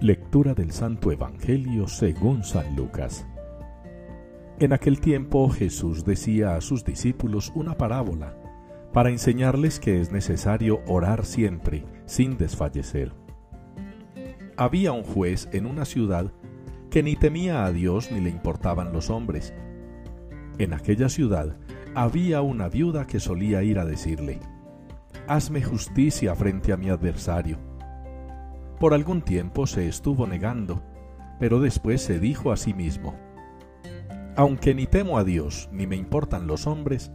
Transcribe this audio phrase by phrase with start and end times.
[0.00, 3.26] Lectura del Santo Evangelio según San Lucas.
[4.60, 8.36] En aquel tiempo Jesús decía a sus discípulos una parábola
[8.92, 13.12] para enseñarles que es necesario orar siempre sin desfallecer.
[14.56, 16.32] Había un juez en una ciudad
[16.90, 19.52] que ni temía a Dios ni le importaban los hombres.
[20.58, 21.56] En aquella ciudad
[21.96, 24.38] había una viuda que solía ir a decirle,
[25.26, 27.58] Hazme justicia frente a mi adversario
[28.78, 30.82] por algún tiempo se estuvo negando,
[31.38, 33.14] pero después se dijo a sí mismo,
[34.36, 37.10] Aunque ni temo a Dios ni me importan los hombres,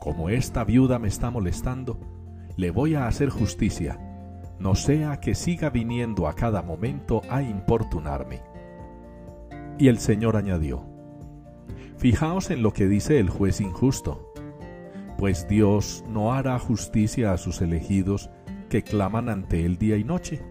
[0.00, 2.00] como esta viuda me está molestando,
[2.56, 3.98] le voy a hacer justicia,
[4.58, 8.42] no sea que siga viniendo a cada momento a importunarme.
[9.78, 10.84] Y el Señor añadió,
[11.96, 14.32] Fijaos en lo que dice el juez injusto,
[15.18, 18.30] pues Dios no hará justicia a sus elegidos
[18.70, 20.49] que claman ante él día y noche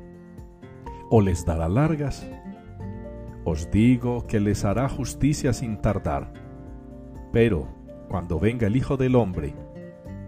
[1.09, 2.25] o les dará largas.
[3.45, 6.31] Os digo que les hará justicia sin tardar.
[7.31, 7.67] Pero
[8.07, 9.55] cuando venga el Hijo del Hombre,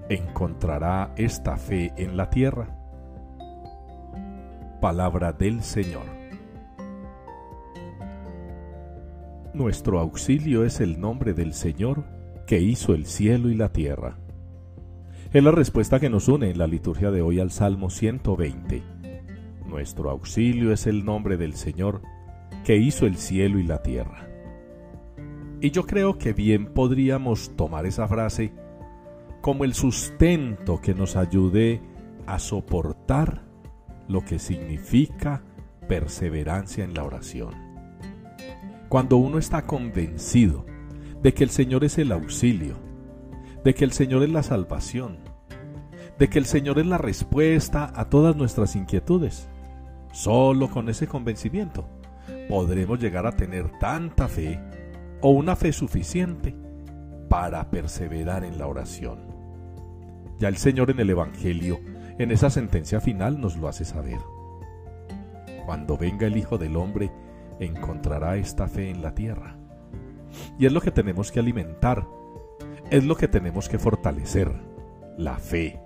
[0.10, 2.78] ¿encontrará esta fe en la tierra?
[4.80, 6.06] Palabra del Señor.
[9.54, 12.06] Nuestro auxilio es el nombre del Señor
[12.48, 14.18] que hizo el cielo y la tierra.
[15.34, 19.01] Es la respuesta que nos une en la liturgia de hoy al Salmo 120
[19.72, 22.04] nuestro auxilio es el nombre del Señor,
[22.64, 24.28] que hizo el cielo y la tierra.
[25.62, 28.54] Y yo creo que bien podríamos tomar esa frase
[29.42, 31.82] como el sustento que nos ayude
[32.28, 33.44] a soportar
[34.08, 35.44] lo que significa
[35.88, 37.54] perseverancia en la oración.
[38.90, 40.66] Cuando uno está convencido
[41.24, 42.76] de que el Señor es el auxilio,
[43.64, 45.18] de que el Señor es la salvación,
[46.20, 49.48] de que el Señor es la respuesta a todas nuestras inquietudes,
[50.12, 51.88] Solo con ese convencimiento
[52.50, 54.60] podremos llegar a tener tanta fe
[55.22, 56.56] o una fe suficiente
[57.30, 59.20] para perseverar en la oración.
[60.38, 61.80] Ya el Señor en el Evangelio,
[62.18, 64.20] en esa sentencia final, nos lo hace saber.
[65.66, 67.12] Cuando venga el Hijo del Hombre,
[67.60, 69.56] encontrará esta fe en la tierra.
[70.58, 72.06] Y es lo que tenemos que alimentar,
[72.90, 74.52] es lo que tenemos que fortalecer,
[75.18, 75.80] la fe.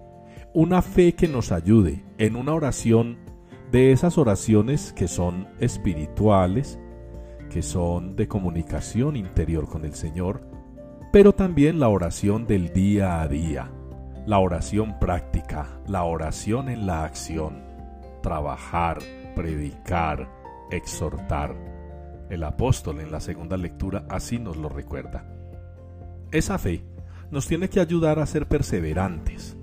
[0.53, 3.18] Una fe que nos ayude en una oración
[3.72, 6.80] de esas oraciones que son espirituales,
[7.50, 10.42] que son de comunicación interior con el Señor,
[11.12, 13.72] pero también la oración del día a día,
[14.26, 17.64] la oración práctica, la oración en la acción,
[18.22, 19.00] trabajar,
[19.36, 20.30] predicar,
[20.72, 21.56] exhortar.
[22.30, 25.26] El apóstol en la segunda lectura así nos lo recuerda.
[26.32, 26.84] Esa fe
[27.32, 29.58] nos tiene que ayudar a ser perseverantes,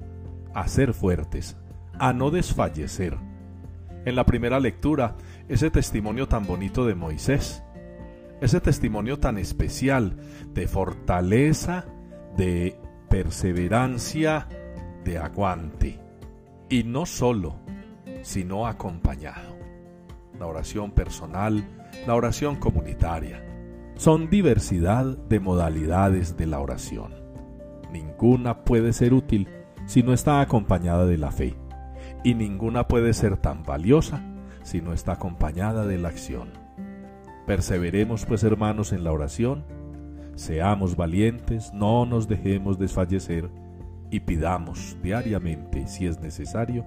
[0.55, 1.57] a ser fuertes,
[1.99, 3.19] a no desfallecer,
[4.05, 5.17] en la primera lectura
[5.49, 7.63] ese testimonio tan bonito de Moisés,
[8.41, 10.17] ese testimonio tan especial
[10.53, 11.85] de fortaleza,
[12.37, 12.77] de
[13.09, 14.49] perseverancia,
[15.05, 16.01] de aguante.
[16.69, 17.57] Y no solo,
[18.23, 19.57] sino acompañado.
[20.39, 21.63] La oración personal,
[22.07, 23.47] la oración comunitaria.
[23.95, 27.15] Son diversidad de modalidades de la oración.
[27.93, 29.49] Ninguna puede ser útil
[29.87, 31.62] si no está acompañada de la fe
[32.25, 34.23] y ninguna puede ser tan valiosa
[34.63, 36.51] si no está acompañada de la acción.
[37.47, 39.65] Perseveremos pues hermanos en la oración,
[40.37, 43.51] seamos valientes, no nos dejemos desfallecer
[44.11, 46.85] y pidamos diariamente, si es necesario,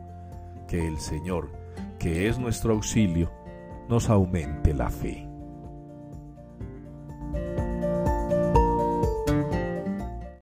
[0.67, 1.51] que el Señor,
[1.99, 3.31] que es nuestro auxilio,
[3.89, 5.24] nos aumente la fe.